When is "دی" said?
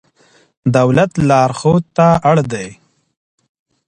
2.51-2.69